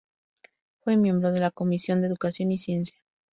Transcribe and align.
Fue 0.79 0.97
miembro 0.97 1.31
de 1.31 1.39
la 1.41 1.51
Comisión 1.51 2.01
de 2.01 2.07
Educación 2.07 2.51
y 2.51 2.57
Ciencia. 2.57 2.97